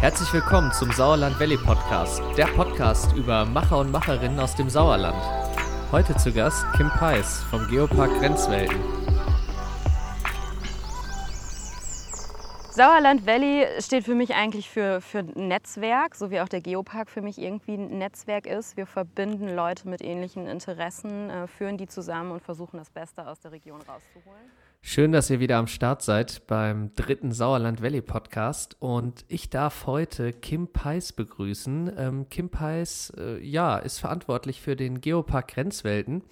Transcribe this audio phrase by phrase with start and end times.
[0.00, 5.20] Herzlich willkommen zum Sauerland Valley Podcast, der Podcast über Macher und Macherinnen aus dem Sauerland.
[5.90, 8.78] Heute zu Gast Kim Peis vom Geopark Grenzwelten.
[12.70, 17.20] Sauerland Valley steht für mich eigentlich für, für Netzwerk, so wie auch der Geopark für
[17.20, 18.76] mich irgendwie ein Netzwerk ist.
[18.76, 23.40] Wir verbinden Leute mit ähnlichen Interessen, äh, führen die zusammen und versuchen das Beste aus
[23.40, 24.48] der Region rauszuholen.
[24.80, 29.86] Schön, dass ihr wieder am Start seid beim dritten Sauerland Valley Podcast und ich darf
[29.86, 31.92] heute Kim Peis begrüßen.
[31.96, 36.22] Ähm, Kim Peis, äh, ja, ist verantwortlich für den Geopark Grenzwelten.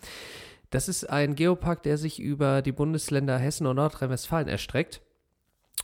[0.70, 5.02] Das ist ein Geopark, der sich über die Bundesländer Hessen und Nordrhein-Westfalen erstreckt.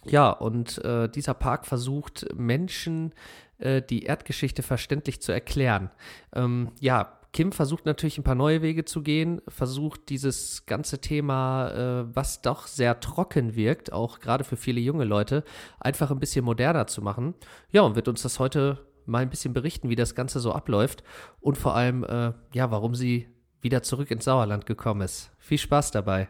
[0.04, 3.12] Ja, und äh, dieser Park versucht Menschen
[3.58, 5.90] äh, die Erdgeschichte verständlich zu erklären.
[6.34, 11.70] Ähm, ja, Kim versucht natürlich ein paar neue Wege zu gehen, versucht dieses ganze Thema,
[11.70, 15.42] äh, was doch sehr trocken wirkt, auch gerade für viele junge Leute,
[15.80, 17.34] einfach ein bisschen moderner zu machen.
[17.70, 21.02] Ja, und wird uns das heute mal ein bisschen berichten, wie das Ganze so abläuft
[21.40, 23.28] und vor allem, äh, ja, warum sie
[23.62, 25.30] wieder zurück ins Sauerland gekommen ist.
[25.38, 26.28] Viel Spaß dabei.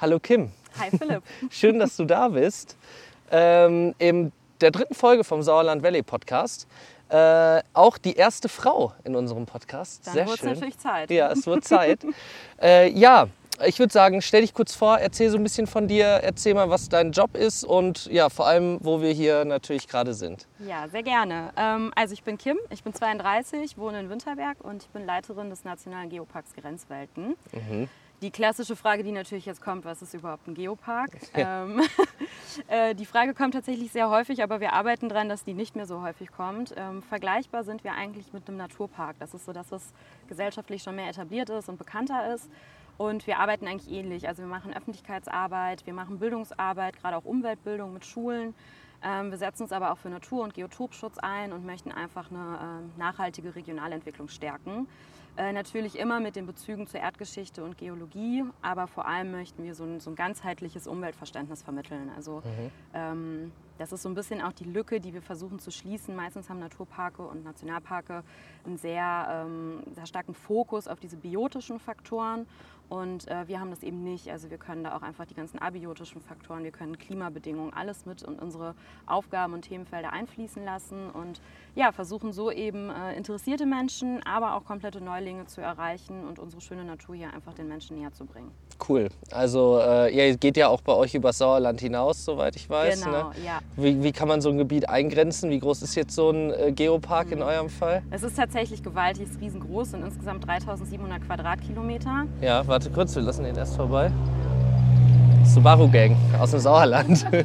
[0.00, 0.52] Hallo Kim.
[0.78, 1.22] Hi Philipp.
[1.50, 2.76] Schön, dass du da bist.
[3.30, 4.30] Ähm, in
[4.60, 6.68] der dritten Folge vom Sauerland Valley Podcast
[7.10, 10.06] äh, auch die erste Frau in unserem Podcast.
[10.06, 10.50] Dann Sehr wird es schön.
[10.50, 11.10] natürlich Zeit.
[11.10, 12.00] Ja, es wird Zeit.
[12.62, 13.28] äh, ja,
[13.66, 16.70] ich würde sagen, stell dich kurz vor, erzähl so ein bisschen von dir, erzähl mal,
[16.70, 20.46] was dein Job ist und ja, vor allem, wo wir hier natürlich gerade sind.
[20.66, 21.52] Ja, sehr gerne.
[21.56, 25.50] Ähm, also ich bin Kim, ich bin 32, wohne in Winterberg und ich bin Leiterin
[25.50, 27.36] des Nationalen Geoparks Grenzwelten.
[28.22, 31.10] Die klassische Frage, die natürlich jetzt kommt, was ist überhaupt ein Geopark?
[31.34, 31.80] Ähm,
[32.68, 35.86] äh, die Frage kommt tatsächlich sehr häufig, aber wir arbeiten daran, dass die nicht mehr
[35.86, 36.74] so häufig kommt.
[36.76, 39.16] Ähm, vergleichbar sind wir eigentlich mit einem Naturpark.
[39.20, 39.94] Das ist so das, was
[40.28, 42.50] gesellschaftlich schon mehr etabliert ist und bekannter ist.
[42.98, 44.28] Und wir arbeiten eigentlich ähnlich.
[44.28, 48.54] Also wir machen Öffentlichkeitsarbeit, wir machen Bildungsarbeit, gerade auch Umweltbildung mit Schulen.
[49.02, 52.58] Ähm, wir setzen uns aber auch für Natur- und Geotopschutz ein und möchten einfach eine
[52.62, 54.86] ähm, nachhaltige Regionalentwicklung stärken.
[55.36, 59.74] Äh, natürlich immer mit den Bezügen zur Erdgeschichte und Geologie, aber vor allem möchten wir
[59.74, 62.10] so ein, so ein ganzheitliches Umweltverständnis vermitteln.
[62.14, 62.42] Also
[62.92, 66.14] ähm, das ist so ein bisschen auch die Lücke, die wir versuchen zu schließen.
[66.14, 68.22] Meistens haben Naturparke und Nationalparke
[68.66, 72.46] einen sehr, ähm, sehr starken Fokus auf diese biotischen Faktoren
[72.90, 74.28] und äh, wir haben das eben nicht.
[74.28, 78.20] Also wir können da auch einfach die ganzen abiotischen Faktoren, wir können Klimabedingungen, alles mit
[78.20, 78.74] in unsere
[79.06, 81.40] Aufgaben und Themenfelder einfließen lassen und
[81.74, 86.60] ja, versuchen so eben äh, interessierte Menschen, aber auch komplette Neulinge zu erreichen und unsere
[86.60, 88.50] schöne Natur hier einfach den Menschen näher zu bringen.
[88.88, 89.08] Cool.
[89.30, 93.04] Also äh, ihr geht ja auch bei euch übers Sauerland hinaus, soweit ich weiß.
[93.04, 93.34] Genau, ne?
[93.44, 93.58] ja.
[93.76, 95.50] Wie, wie kann man so ein Gebiet eingrenzen?
[95.50, 97.32] Wie groß ist jetzt so ein äh, Geopark Mhm.
[97.34, 98.02] in eurem Fall?
[98.10, 102.26] Es ist tatsächlich gewaltig, es ist riesengroß, sind insgesamt 3700 Quadratkilometer.
[102.40, 104.10] Ja, warte kurz, wir lassen den erst vorbei.
[105.44, 107.26] Subaru Gang aus dem Sauerland.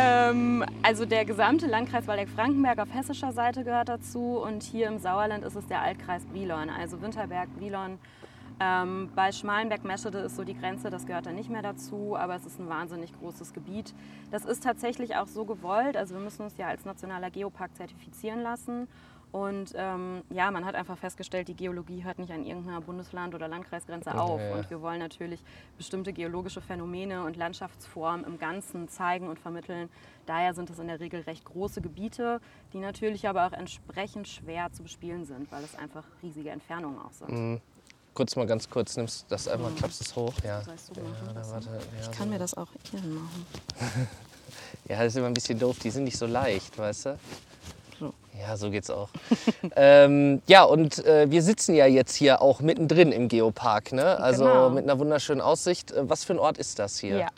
[0.00, 5.44] Ähm, also der gesamte Landkreis Waldeck-Frankenberg auf hessischer Seite gehört dazu und hier im Sauerland
[5.44, 7.98] ist es der Altkreis Brilon, also Winterberg, Brilon.
[8.60, 12.44] Ähm, bei Schmalenberg-Meschede ist so die Grenze, das gehört da nicht mehr dazu, aber es
[12.44, 13.94] ist ein wahnsinnig großes Gebiet.
[14.30, 18.42] Das ist tatsächlich auch so gewollt, also wir müssen uns ja als nationaler Geopark zertifizieren
[18.42, 18.88] lassen.
[19.30, 23.46] Und ähm, ja, man hat einfach festgestellt, die Geologie hört nicht an irgendeiner Bundesland- oder
[23.46, 24.40] Landkreisgrenze auf.
[24.40, 24.54] Ja.
[24.54, 25.40] Und wir wollen natürlich
[25.76, 29.90] bestimmte geologische Phänomene und Landschaftsformen im Ganzen zeigen und vermitteln.
[30.24, 32.40] Daher sind es in der Regel recht große Gebiete,
[32.72, 37.12] die natürlich aber auch entsprechend schwer zu bespielen sind, weil es einfach riesige Entfernungen auch
[37.12, 37.30] sind.
[37.30, 37.60] Mhm.
[38.14, 40.32] kurz mal ganz kurz, nimmst das einmal, klappst es hoch.
[40.42, 42.10] Ja, Sollst du ja, machen, da, das warte, ja, Ich so.
[42.12, 43.46] kann mir das auch hier machen.
[44.88, 47.18] ja, das ist immer ein bisschen doof, die sind nicht so leicht, weißt du?
[48.40, 49.08] Ja, so geht's auch.
[49.76, 54.18] ähm, ja, und äh, wir sitzen ja jetzt hier auch mittendrin im Geopark, ne?
[54.20, 54.70] Also Genau.
[54.70, 55.90] mit einer wunderschönen Aussicht.
[55.92, 57.16] Äh, Was für ein Ort ist das hier?
[57.18, 57.28] Ja.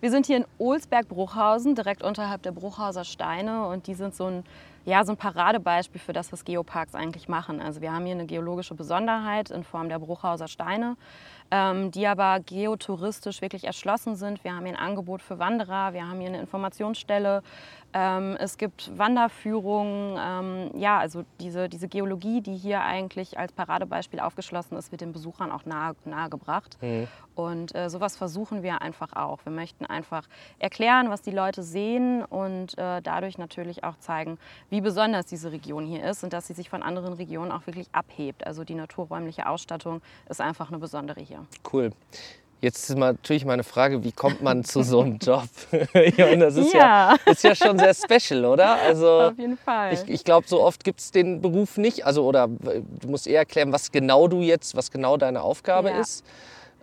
[0.00, 3.66] Wir sind hier in Olsberg-Bruchhausen, direkt unterhalb der Bruchhauser Steine.
[3.68, 4.44] Und die sind so ein,
[4.84, 7.60] ja, so ein Paradebeispiel für das, was Geoparks eigentlich machen.
[7.60, 10.96] Also wir haben hier eine geologische Besonderheit in Form der Bruchhauser Steine,
[11.50, 14.44] ähm, die aber geotouristisch wirklich erschlossen sind.
[14.44, 17.42] Wir haben hier ein Angebot für Wanderer, wir haben hier eine Informationsstelle.
[17.92, 20.16] Ähm, es gibt Wanderführungen.
[20.18, 25.12] Ähm, ja, also diese, diese Geologie, die hier eigentlich als Paradebeispiel aufgeschlossen ist, wird den
[25.12, 26.78] Besuchern auch nahe, nahegebracht.
[27.34, 29.38] Und äh, sowas versuchen wir einfach auch.
[29.44, 30.28] Wir möchten einfach
[30.58, 34.38] erklären, was die Leute sehen und äh, dadurch natürlich auch zeigen,
[34.68, 37.88] wie besonders diese Region hier ist und dass sie sich von anderen Regionen auch wirklich
[37.92, 38.46] abhebt.
[38.46, 41.39] Also die naturräumliche Ausstattung ist einfach eine besondere hier.
[41.72, 41.90] Cool.
[42.62, 45.44] Jetzt ist natürlich meine Frage, wie kommt man zu so einem Job?
[45.94, 47.14] meine, das ist ja.
[47.14, 47.32] Ja.
[47.32, 48.74] ist ja schon sehr special, oder?
[48.82, 49.94] Also Auf jeden Fall.
[49.94, 52.04] ich, ich glaube, so oft gibt es den Beruf nicht.
[52.04, 56.00] Also oder du musst eher erklären, was genau du jetzt, was genau deine Aufgabe Ja.
[56.00, 56.22] ist.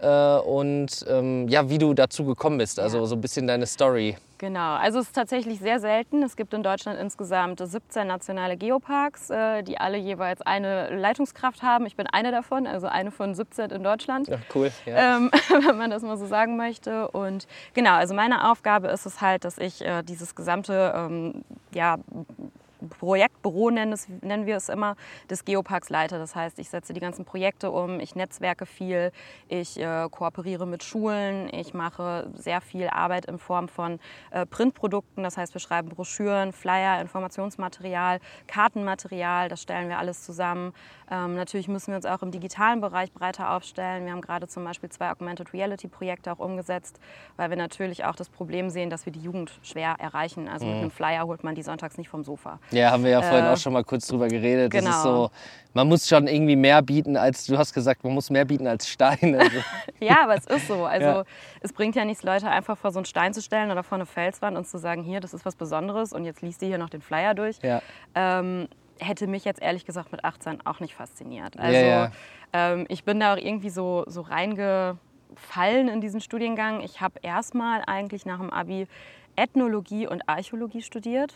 [0.01, 4.17] Äh, und ähm, ja, wie du dazu gekommen bist, also so ein bisschen deine Story.
[4.39, 6.21] Genau, also es ist tatsächlich sehr selten.
[6.21, 11.87] Es gibt in Deutschland insgesamt 17 nationale Geoparks, äh, die alle jeweils eine Leitungskraft haben.
[11.87, 14.27] Ich bin eine davon, also eine von 17 in Deutschland.
[14.27, 15.17] Ja, cool, ja.
[15.17, 15.31] Ähm,
[15.65, 17.07] wenn man das mal so sagen möchte.
[17.09, 21.97] Und genau, also meine Aufgabe ist es halt, dass ich äh, dieses gesamte ähm, ja,
[22.99, 24.95] Projektbüro nennen, es, nennen wir es immer,
[25.29, 26.17] des Geoparks leite.
[26.17, 29.11] Das heißt, ich setze die ganzen Projekte um, ich netzwerke viel,
[29.47, 33.99] ich äh, kooperiere mit Schulen, ich mache sehr viel Arbeit in Form von
[34.31, 35.23] äh, Printprodukten.
[35.23, 40.73] Das heißt, wir schreiben Broschüren, Flyer, Informationsmaterial, Kartenmaterial, das stellen wir alles zusammen.
[41.09, 44.05] Ähm, natürlich müssen wir uns auch im digitalen Bereich breiter aufstellen.
[44.05, 46.99] Wir haben gerade zum Beispiel zwei Augmented Reality Projekte auch umgesetzt,
[47.37, 50.47] weil wir natürlich auch das Problem sehen, dass wir die Jugend schwer erreichen.
[50.47, 50.71] Also mhm.
[50.71, 52.59] mit einem Flyer holt man die sonntags nicht vom Sofa.
[52.71, 54.71] Ja, haben wir ja vorhin äh, auch schon mal kurz drüber geredet.
[54.71, 54.87] Genau.
[54.87, 55.25] Das ist genau.
[55.25, 55.31] so,
[55.73, 58.87] man muss schon irgendwie mehr bieten als, du hast gesagt, man muss mehr bieten als
[58.89, 59.39] Steine.
[59.39, 59.57] Also.
[59.99, 60.85] ja, aber es ist so.
[60.97, 61.23] Also ja.
[61.61, 64.05] es bringt ja nichts, Leute einfach vor so einen Stein zu stellen oder vor eine
[64.05, 66.89] Felswand und zu sagen, hier, das ist was Besonderes und jetzt liest ihr hier noch
[66.89, 67.57] den Flyer durch.
[67.61, 67.81] Ja.
[68.15, 68.67] Ähm,
[68.99, 71.59] hätte mich jetzt ehrlich gesagt mit 18 auch nicht fasziniert.
[71.59, 72.11] Also ja,
[72.53, 76.81] ähm, ich bin da auch irgendwie so, so reingefallen in diesen Studiengang.
[76.81, 78.87] Ich habe erstmal eigentlich nach dem Abi
[79.37, 81.33] Ethnologie und Archäologie studiert.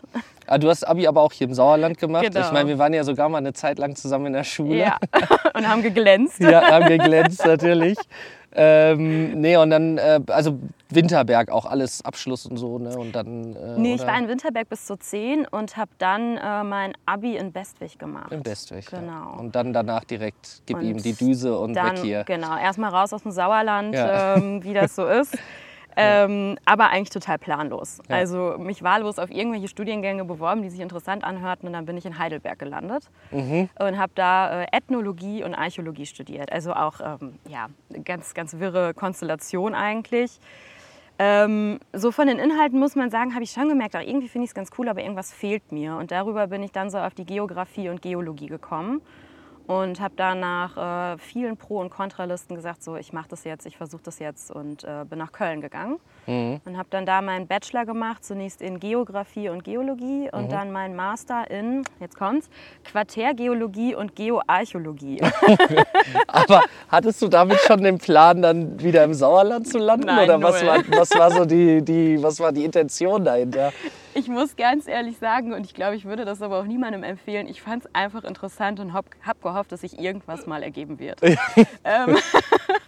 [0.48, 2.26] Ah, du hast Abi aber auch hier im Sauerland gemacht.
[2.26, 2.46] Genau.
[2.46, 4.76] Ich meine, wir waren ja sogar mal eine Zeit lang zusammen in der Schule.
[4.76, 4.98] Ja,
[5.54, 6.40] und haben geglänzt.
[6.40, 7.98] ja, haben geglänzt natürlich.
[8.54, 10.60] Ähm, nee, und dann, äh, also
[10.90, 12.98] Winterberg auch alles Abschluss und so, ne?
[12.98, 13.56] Und dann.
[13.56, 17.38] Äh, nee, ich war in Winterberg bis zu 10 und habe dann äh, mein Abi
[17.38, 18.32] in Bestwig gemacht.
[18.32, 18.88] In Bestwig.
[18.88, 19.12] Genau.
[19.12, 19.40] Ja.
[19.40, 22.24] Und dann danach direkt gib und ihm die Düse und dann, weg hier.
[22.26, 24.36] Genau, erstmal raus aus dem Sauerland, ja.
[24.36, 25.38] ähm, wie das so ist.
[25.96, 28.00] Ähm, aber eigentlich total planlos.
[28.10, 28.16] Ja.
[28.16, 32.06] Also mich wahllos auf irgendwelche Studiengänge beworben, die sich interessant anhörten und dann bin ich
[32.06, 33.70] in Heidelberg gelandet mhm.
[33.80, 36.52] und habe da äh, Ethnologie und Archäologie studiert.
[36.52, 37.68] Also auch ähm, ja,
[38.04, 40.40] ganz, ganz wirre Konstellation eigentlich.
[41.20, 44.46] Ähm, so von den Inhalten muss man sagen, habe ich schon gemerkt, auch irgendwie finde
[44.46, 45.96] ich es ganz cool, aber irgendwas fehlt mir.
[45.98, 49.02] Und darüber bin ich dann so auf die Geografie und Geologie gekommen
[49.72, 53.66] und habe dann nach äh, vielen Pro- und Kontralisten gesagt, so ich mache das jetzt,
[53.66, 55.98] ich versuche das jetzt und äh, bin nach Köln gegangen
[56.28, 56.60] mhm.
[56.66, 60.50] und habe dann da meinen Bachelor gemacht, zunächst in Geografie und Geologie und mhm.
[60.50, 62.50] dann meinen Master in, jetzt kommt's,
[62.84, 65.22] Quartärgeologie und Geoarchäologie.
[66.28, 70.42] Aber hattest du damit schon den Plan, dann wieder im Sauerland zu landen Nein, oder
[70.42, 73.72] was war, was war so die, die, was war die Intention dahinter?
[74.14, 77.48] Ich muss ganz ehrlich sagen, und ich glaube, ich würde das aber auch niemandem empfehlen,
[77.48, 81.22] ich fand es einfach interessant und habe hab gehofft, dass sich irgendwas mal ergeben wird.
[81.22, 82.18] ähm,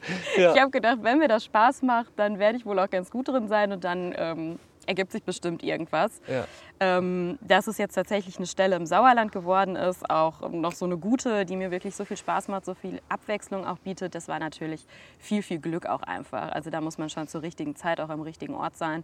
[0.37, 0.53] ja.
[0.53, 3.27] Ich habe gedacht, wenn mir das Spaß macht, dann werde ich wohl auch ganz gut
[3.27, 6.21] drin sein und dann ähm, ergibt sich bestimmt irgendwas.
[6.27, 6.45] Ja.
[6.79, 10.97] Ähm, dass es jetzt tatsächlich eine Stelle im Sauerland geworden ist, auch noch so eine
[10.97, 14.39] gute, die mir wirklich so viel Spaß macht, so viel Abwechslung auch bietet, das war
[14.39, 14.85] natürlich
[15.17, 16.51] viel, viel Glück auch einfach.
[16.51, 19.03] Also da muss man schon zur richtigen Zeit auch am richtigen Ort sein.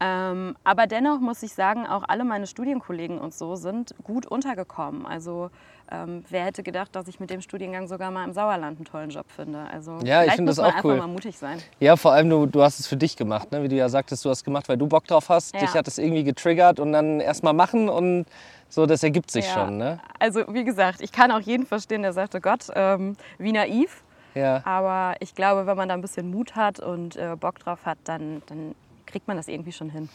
[0.00, 5.06] Ähm, aber dennoch muss ich sagen, auch alle meine Studienkollegen und so sind gut untergekommen.
[5.06, 5.50] Also
[5.90, 9.10] ähm, wer hätte gedacht, dass ich mit dem Studiengang sogar mal im Sauerland einen tollen
[9.10, 9.66] Job finde?
[9.72, 10.96] Also ja, ich finde das auch cool.
[10.96, 11.58] mal mutig sein.
[11.78, 13.62] Ja, vor allem du, du hast es für dich gemacht, ne?
[13.62, 15.54] wie du ja sagtest, du hast gemacht, weil du Bock drauf hast.
[15.54, 15.60] Ja.
[15.60, 18.26] Dich hat es irgendwie getriggert und dann erst mal machen und
[18.68, 19.54] so, das ergibt sich ja.
[19.54, 19.76] schon.
[19.76, 20.00] Ne?
[20.18, 24.02] Also wie gesagt, ich kann auch jeden verstehen, der sagt, oh Gott, ähm, wie naiv.
[24.34, 24.62] Ja.
[24.64, 27.98] Aber ich glaube, wenn man da ein bisschen Mut hat und äh, Bock drauf hat,
[28.04, 28.74] dann, dann
[29.14, 30.08] kriegt man das irgendwie schon hin.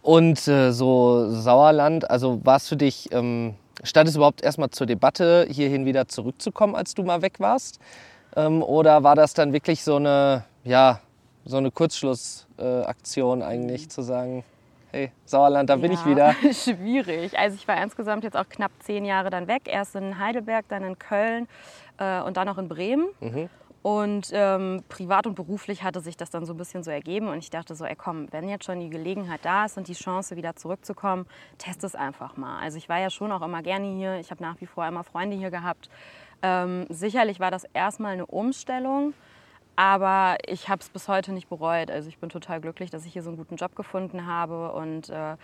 [0.00, 4.86] Und äh, so Sauerland, also war es für dich, ähm, stand es überhaupt erstmal zur
[4.86, 7.78] Debatte, hierhin wieder zurückzukommen, als du mal weg warst?
[8.36, 11.00] Ähm, oder war das dann wirklich so eine, ja,
[11.44, 13.90] so eine Kurzschlussaktion äh, eigentlich, mhm.
[13.90, 14.44] zu sagen,
[14.92, 16.34] hey, Sauerland, da bin ja, ich wieder?
[16.54, 17.38] Schwierig.
[17.38, 19.64] Also ich war insgesamt jetzt auch knapp zehn Jahre dann weg.
[19.66, 21.48] Erst in Heidelberg, dann in Köln
[21.98, 23.08] äh, und dann noch in Bremen.
[23.20, 23.50] Mhm.
[23.82, 27.28] Und ähm, privat und beruflich hatte sich das dann so ein bisschen so ergeben.
[27.28, 29.94] Und ich dachte so, ey komm, wenn jetzt schon die Gelegenheit da ist und die
[29.94, 31.26] Chance wieder zurückzukommen,
[31.58, 32.60] test es einfach mal.
[32.60, 34.18] Also ich war ja schon auch immer gerne hier.
[34.18, 35.88] Ich habe nach wie vor immer Freunde hier gehabt.
[36.42, 39.14] Ähm, sicherlich war das erstmal eine Umstellung.
[39.76, 41.88] Aber ich habe es bis heute nicht bereut.
[41.88, 45.08] Also ich bin total glücklich, dass ich hier so einen guten Job gefunden habe und
[45.08, 45.36] äh,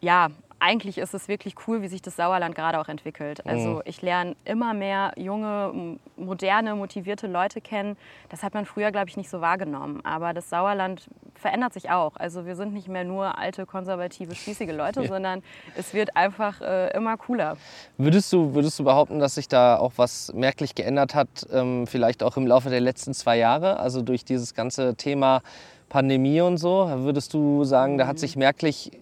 [0.00, 0.28] ja,
[0.60, 3.44] eigentlich ist es wirklich cool, wie sich das Sauerland gerade auch entwickelt.
[3.46, 3.82] Also mhm.
[3.86, 7.96] ich lerne immer mehr junge, moderne, motivierte Leute kennen.
[8.28, 10.04] Das hat man früher, glaube ich, nicht so wahrgenommen.
[10.04, 12.16] Aber das Sauerland verändert sich auch.
[12.16, 15.08] Also wir sind nicht mehr nur alte, konservative, spießige Leute, ja.
[15.08, 15.42] sondern
[15.76, 17.56] es wird einfach äh, immer cooler.
[17.96, 22.22] Würdest du, würdest du behaupten, dass sich da auch was merklich geändert hat, ähm, vielleicht
[22.22, 23.80] auch im Laufe der letzten zwei Jahre?
[23.80, 25.40] Also durch dieses ganze Thema
[25.88, 28.20] Pandemie und so, würdest du sagen, da hat mhm.
[28.20, 28.92] sich merklich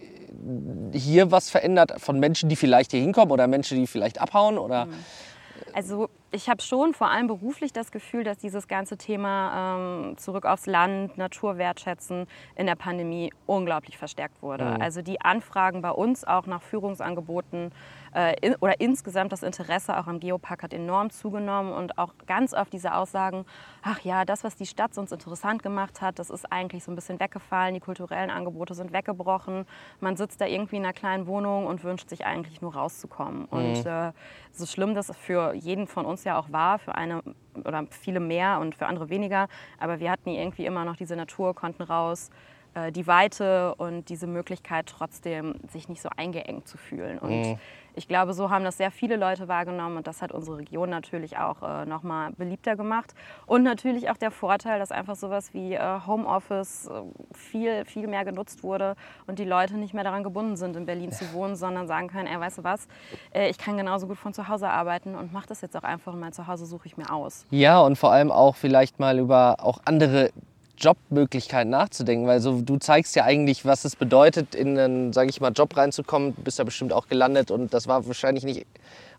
[0.93, 4.57] hier was verändert von Menschen, die vielleicht hier hinkommen oder Menschen, die vielleicht abhauen?
[4.57, 4.85] Oder?
[4.85, 4.93] Mhm.
[5.79, 10.45] Also ich habe schon vor allem beruflich das Gefühl, dass dieses ganze Thema ähm, zurück
[10.45, 14.65] aufs Land, Natur wertschätzen in der Pandemie unglaublich verstärkt wurde.
[14.65, 14.81] Mhm.
[14.81, 17.71] Also die Anfragen bei uns auch nach Führungsangeboten
[18.13, 22.53] äh, in, oder insgesamt das Interesse auch am Geopark hat enorm zugenommen und auch ganz
[22.53, 23.45] oft diese Aussagen,
[23.81, 26.95] ach ja, das, was die Stadt uns interessant gemacht hat, das ist eigentlich so ein
[26.95, 29.65] bisschen weggefallen, die kulturellen Angebote sind weggebrochen,
[29.99, 33.41] man sitzt da irgendwie in einer kleinen Wohnung und wünscht sich eigentlich nur rauszukommen.
[33.41, 33.47] Mhm.
[33.49, 34.11] Und äh,
[34.51, 37.21] so schlimm das für jeden von uns ja auch war, für eine
[37.63, 39.47] oder viele mehr und für andere weniger,
[39.79, 42.29] aber wir hatten irgendwie immer noch diese Natur, konnten raus
[42.73, 47.19] äh, die Weite und diese Möglichkeit trotzdem sich nicht so eingeengt zu fühlen.
[47.19, 47.59] Und mhm
[47.99, 51.37] ich glaube, so haben das sehr viele Leute wahrgenommen und das hat unsere Region natürlich
[51.37, 53.13] auch äh, nochmal beliebter gemacht.
[53.45, 57.01] Und natürlich auch der Vorteil, dass einfach sowas wie äh, Homeoffice äh,
[57.33, 58.95] viel, viel mehr genutzt wurde
[59.27, 62.27] und die Leute nicht mehr daran gebunden sind, in Berlin zu wohnen, sondern sagen können,
[62.27, 62.87] ey, weißt du was,
[63.33, 66.13] äh, ich kann genauso gut von zu Hause arbeiten und mache das jetzt auch einfach
[66.13, 67.45] und mein Zuhause suche ich mir aus.
[67.49, 70.31] Ja, und vor allem auch vielleicht mal über auch andere
[70.79, 75.41] Jobmöglichkeiten nachzudenken, weil so, du zeigst ja eigentlich, was es bedeutet, in einen, sage ich
[75.41, 76.35] mal, Job reinzukommen.
[76.35, 78.65] Du bist ja bestimmt auch gelandet und das war wahrscheinlich nicht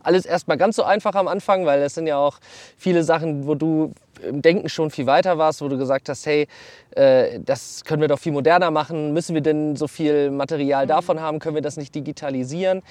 [0.03, 2.39] alles erstmal ganz so einfach am Anfang, weil es sind ja auch
[2.77, 6.47] viele Sachen, wo du im Denken schon viel weiter warst, wo du gesagt hast, hey,
[6.91, 9.13] äh, das können wir doch viel moderner machen.
[9.13, 10.89] Müssen wir denn so viel Material mhm.
[10.89, 11.39] davon haben?
[11.39, 12.83] Können wir das nicht digitalisieren?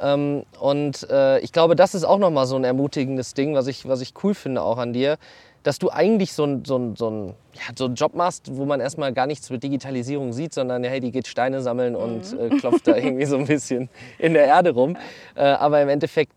[0.00, 3.86] Ähm, und äh, ich glaube, das ist auch nochmal so ein ermutigendes Ding, was ich,
[3.86, 5.18] was ich cool finde auch an dir,
[5.62, 8.64] dass du eigentlich so, ein, so, ein, so, ein, ja, so einen Job machst, wo
[8.64, 11.98] man erstmal gar nichts mit Digitalisierung sieht, sondern hey, die geht Steine sammeln mhm.
[11.98, 13.88] und äh, klopft da irgendwie so ein bisschen
[14.18, 14.96] in der Erde rum.
[15.34, 16.32] Äh, aber im Endeffekt,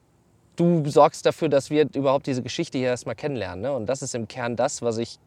[0.55, 3.61] du sorgst dafür, dass wir überhaupt diese Geschichte hier erstmal kennenlernen.
[3.61, 3.73] Ne?
[3.73, 5.17] Und das ist im Kern das, was ich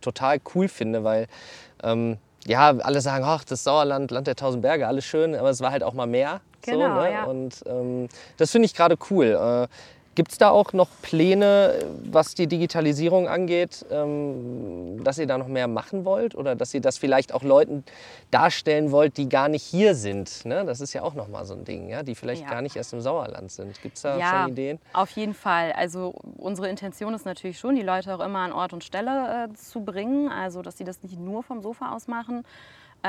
[0.00, 1.26] total cool finde, weil
[1.82, 5.60] ähm, ja, alle sagen, ach, das Sauerland, Land der tausend Berge, alles schön, aber es
[5.60, 6.40] war halt auch mal mehr.
[6.62, 7.12] Genau, so, ne?
[7.12, 7.24] ja.
[7.24, 9.26] Und ähm, das finde ich gerade cool.
[9.26, 9.68] Äh,
[10.16, 15.46] Gibt es da auch noch Pläne, was die Digitalisierung angeht, ähm, dass ihr da noch
[15.46, 17.84] mehr machen wollt oder dass ihr das vielleicht auch Leuten
[18.30, 20.46] darstellen wollt, die gar nicht hier sind?
[20.46, 20.64] Ne?
[20.64, 22.02] Das ist ja auch noch mal so ein Ding, ja?
[22.02, 22.50] die vielleicht ja.
[22.50, 23.80] gar nicht erst im Sauerland sind.
[23.82, 24.78] Gibt es da ja, schon Ideen?
[24.94, 25.72] Auf jeden Fall.
[25.72, 29.54] Also unsere Intention ist natürlich schon, die Leute auch immer an Ort und Stelle äh,
[29.54, 32.42] zu bringen, also dass sie das nicht nur vom Sofa aus machen.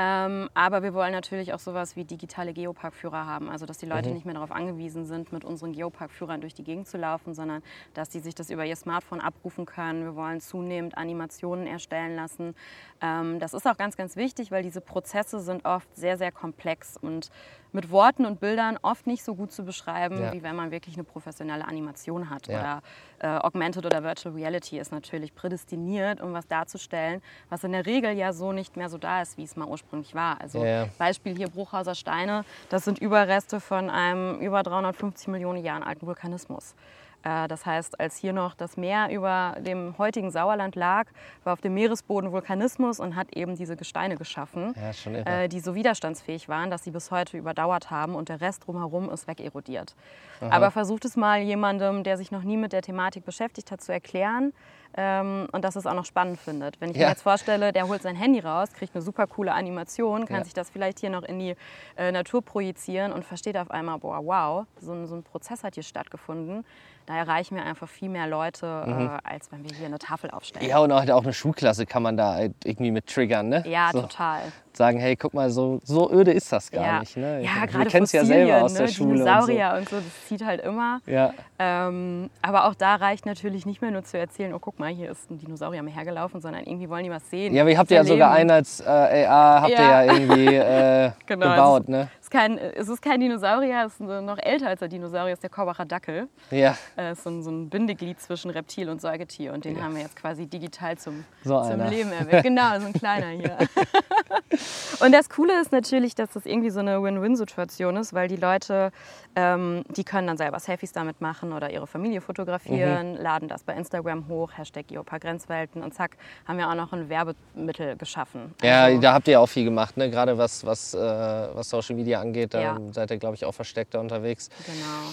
[0.00, 3.50] Ähm, aber wir wollen natürlich auch sowas wie digitale Geoparkführer haben.
[3.50, 4.14] Also, dass die Leute mhm.
[4.14, 7.64] nicht mehr darauf angewiesen sind, mit unseren Geoparkführern durch die Gegend zu laufen, sondern
[7.94, 10.04] dass die sich das über ihr Smartphone abrufen können.
[10.04, 12.54] Wir wollen zunehmend Animationen erstellen lassen.
[13.00, 16.96] Ähm, das ist auch ganz, ganz wichtig, weil diese Prozesse sind oft sehr, sehr komplex
[16.96, 17.32] und
[17.72, 20.32] mit Worten und Bildern oft nicht so gut zu beschreiben, ja.
[20.32, 22.46] wie wenn man wirklich eine professionelle Animation hat.
[22.46, 22.58] Ja.
[22.58, 22.82] Oder
[23.20, 28.12] äh, Augmented oder Virtual Reality ist natürlich prädestiniert, um was darzustellen, was in der Regel
[28.12, 30.40] ja so nicht mehr so da ist, wie es mal ursprünglich war.
[30.40, 30.88] Also ja.
[30.98, 36.74] Beispiel hier Bruchhauser Steine, das sind Überreste von einem über 350 Millionen Jahren alten Vulkanismus.
[37.22, 41.06] Äh, das heißt, als hier noch das Meer über dem heutigen Sauerland lag,
[41.44, 45.74] war auf dem Meeresboden Vulkanismus und hat eben diese Gesteine geschaffen, ja, äh, die so
[45.74, 49.94] widerstandsfähig waren, dass sie bis heute überdauert haben und der Rest drumherum ist wegerodiert.
[50.40, 50.50] Aha.
[50.50, 53.92] Aber versucht es mal jemandem, der sich noch nie mit der Thematik beschäftigt hat, zu
[53.92, 54.52] erklären
[54.96, 56.80] ähm, und dass es auch noch spannend findet.
[56.80, 57.06] Wenn ich ja.
[57.06, 60.44] mir jetzt vorstelle, der holt sein Handy raus, kriegt eine super coole Animation, kann ja.
[60.44, 61.54] sich das vielleicht hier noch in die
[61.96, 65.74] äh, Natur projizieren und versteht auf einmal, boah, wow, so ein, so ein Prozess hat
[65.74, 66.64] hier stattgefunden
[67.08, 69.06] da erreichen wir einfach viel mehr Leute, mhm.
[69.06, 70.68] äh, als wenn wir hier eine Tafel aufstellen.
[70.68, 73.64] Ja, und auch, auch eine Schulklasse kann man da halt irgendwie mit triggern, ne?
[73.66, 74.02] Ja, so.
[74.02, 74.42] total
[74.78, 77.00] sagen, hey, guck mal, so, so öde ist das gar ja.
[77.00, 77.16] nicht.
[77.16, 77.42] Ne?
[77.42, 78.78] Ja, gerade Du kennst ja selber aus ne?
[78.80, 79.18] der Schule.
[79.18, 79.96] Dinosaurier und so.
[79.96, 81.00] und so, das zieht halt immer.
[81.06, 81.34] Ja.
[81.58, 85.10] Ähm, aber auch da reicht natürlich nicht mehr nur zu erzählen, oh guck mal, hier
[85.10, 87.54] ist ein Dinosaurier mal hergelaufen, sondern irgendwie wollen die was sehen.
[87.54, 89.78] Ja, aber ihr habt ja sogar einen als äh, habt ja.
[89.78, 92.08] ihr ja irgendwie äh, genau, gebaut, ne?
[92.20, 95.42] Es ist, kein, es ist kein Dinosaurier, es ist noch älter als der Dinosaurier, ist
[95.42, 96.28] der Korbacher Dackel.
[96.50, 96.76] Ja.
[96.96, 99.82] Äh, ist so ein, so ein Bindeglied zwischen Reptil und Säugetier und den ja.
[99.82, 102.44] haben wir jetzt quasi digital zum, so zum Leben erweckt.
[102.44, 103.56] Genau, so ein kleiner hier.
[105.00, 108.90] und das Coole ist natürlich, dass das irgendwie so eine Win-Win-Situation ist, weil die Leute,
[109.36, 113.20] ähm, die können dann selber Selfies damit machen oder ihre Familie fotografieren, mhm.
[113.20, 117.96] laden das bei Instagram hoch, Hashtag Geopark-Grenzwelten und zack, haben wir auch noch ein Werbemittel
[117.96, 118.54] geschaffen.
[118.62, 120.10] Ja, also, da habt ihr auch viel gemacht, ne?
[120.10, 122.78] gerade was, was, äh, was Social Media angeht, da ja.
[122.92, 124.48] seid ihr, glaube ich, auch versteckter unterwegs.
[124.66, 125.12] Genau.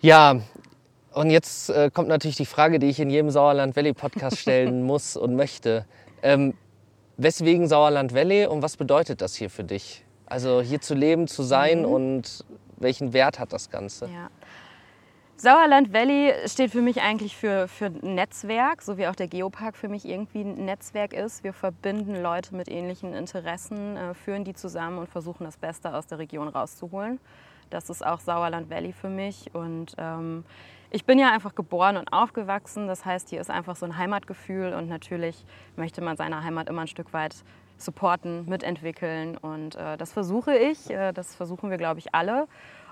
[0.00, 0.40] Ja,
[1.12, 4.82] und jetzt äh, kommt natürlich die Frage, die ich in jedem Sauerland Valley Podcast stellen
[4.86, 5.84] muss und möchte.
[6.22, 6.54] Ähm,
[7.22, 10.06] Weswegen Sauerland Valley und was bedeutet das hier für dich?
[10.24, 11.84] Also hier zu leben, zu sein mhm.
[11.84, 12.44] und
[12.78, 14.06] welchen Wert hat das Ganze?
[14.06, 14.30] Ja.
[15.36, 19.76] Sauerland Valley steht für mich eigentlich für, für ein Netzwerk, so wie auch der Geopark
[19.76, 21.44] für mich irgendwie ein Netzwerk ist.
[21.44, 26.06] Wir verbinden Leute mit ähnlichen Interessen, äh, führen die zusammen und versuchen das Beste aus
[26.06, 27.20] der Region rauszuholen.
[27.68, 29.54] Das ist auch Sauerland Valley für mich.
[29.54, 30.44] Und ähm,
[30.90, 32.86] ich bin ja einfach geboren und aufgewachsen.
[32.86, 35.44] Das heißt, hier ist einfach so ein Heimatgefühl und natürlich
[35.76, 37.36] möchte man seine Heimat immer ein Stück weit
[37.78, 42.46] supporten, mitentwickeln und äh, das versuche ich, äh, das versuchen wir, glaube ich, alle.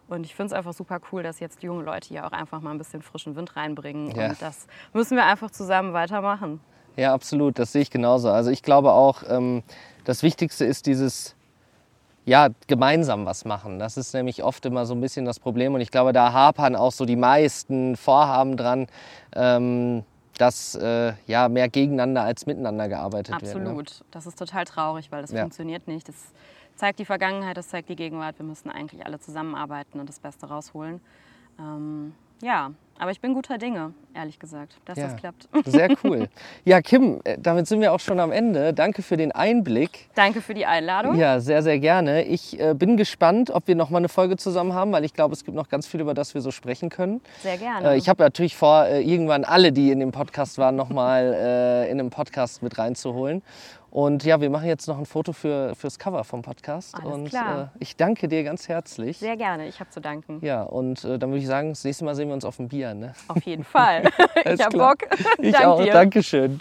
[0.08, 2.70] Und ich finde es einfach super cool, dass jetzt junge Leute hier auch einfach mal
[2.70, 4.10] ein bisschen frischen Wind reinbringen.
[4.16, 4.30] Ja.
[4.30, 6.60] Und das müssen wir einfach zusammen weitermachen.
[6.96, 7.58] Ja, absolut.
[7.58, 8.30] Das sehe ich genauso.
[8.30, 9.62] Also ich glaube auch, ähm,
[10.04, 11.36] das Wichtigste ist dieses
[12.28, 13.78] ja, gemeinsam was machen.
[13.78, 15.74] Das ist nämlich oft immer so ein bisschen das Problem.
[15.74, 18.86] Und ich glaube, da hapern auch so die meisten Vorhaben dran,
[19.34, 20.04] ähm,
[20.36, 23.54] dass äh, ja, mehr gegeneinander als miteinander gearbeitet Absolut.
[23.54, 23.66] wird.
[23.66, 24.00] Absolut.
[24.00, 24.06] Ne?
[24.10, 25.40] Das ist total traurig, weil das ja.
[25.40, 26.06] funktioniert nicht.
[26.08, 26.16] Das
[26.76, 28.38] zeigt die Vergangenheit, das zeigt die Gegenwart.
[28.38, 31.00] Wir müssen eigentlich alle zusammenarbeiten und das Beste rausholen.
[31.58, 35.48] Ähm, ja, aber ich bin guter Dinge, ehrlich gesagt, dass ja, das klappt.
[35.64, 36.28] Sehr cool.
[36.64, 38.74] Ja, Kim, äh, damit sind wir auch schon am Ende.
[38.74, 40.08] Danke für den Einblick.
[40.14, 41.16] Danke für die Einladung.
[41.16, 42.24] Ja, sehr, sehr gerne.
[42.24, 45.34] Ich äh, bin gespannt, ob wir noch mal eine Folge zusammen haben, weil ich glaube,
[45.34, 47.20] es gibt noch ganz viel, über das wir so sprechen können.
[47.42, 47.92] Sehr gerne.
[47.92, 51.34] Äh, ich habe natürlich vor, äh, irgendwann alle, die in dem Podcast waren, noch mal
[51.34, 53.42] äh, in einem Podcast mit reinzuholen.
[53.90, 56.94] Und ja, wir machen jetzt noch ein Foto für, fürs Cover vom Podcast.
[56.94, 57.72] Alles und klar.
[57.74, 59.18] Äh, ich danke dir ganz herzlich.
[59.18, 60.40] Sehr gerne, ich habe zu danken.
[60.42, 62.87] Ja, und dann würde ich sagen, das nächste Mal sehen wir uns auf dem Bier.
[62.94, 63.14] Ne?
[63.28, 64.10] Auf jeden Fall.
[64.44, 64.98] ich habe Bock.
[65.38, 65.92] Ich Dank auch, dir.
[65.92, 66.60] Dankeschön.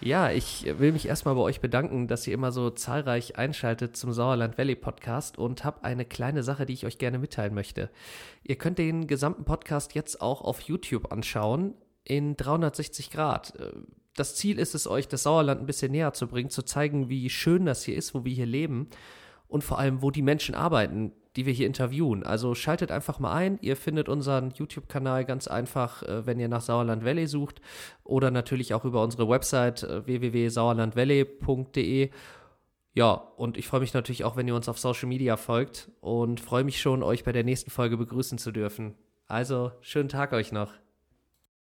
[0.00, 4.12] Ja, ich will mich erstmal bei euch bedanken, dass ihr immer so zahlreich einschaltet zum
[4.12, 7.88] Sauerland Valley Podcast und habe eine kleine Sache, die ich euch gerne mitteilen möchte.
[8.42, 13.54] Ihr könnt den gesamten Podcast jetzt auch auf YouTube anschauen in 360 Grad
[14.16, 17.28] das Ziel ist es, euch das Sauerland ein bisschen näher zu bringen, zu zeigen, wie
[17.30, 18.88] schön das hier ist, wo wir hier leben
[19.48, 22.22] und vor allem, wo die Menschen arbeiten, die wir hier interviewen.
[22.22, 23.58] Also schaltet einfach mal ein.
[23.60, 27.60] Ihr findet unseren YouTube-Kanal ganz einfach, äh, wenn ihr nach Sauerland Valley sucht
[28.04, 32.10] oder natürlich auch über unsere Website äh, www.sauerlandvalley.de.
[32.96, 36.38] Ja, und ich freue mich natürlich auch, wenn ihr uns auf Social Media folgt und
[36.38, 38.94] freue mich schon, euch bei der nächsten Folge begrüßen zu dürfen.
[39.26, 40.72] Also, schönen Tag euch noch.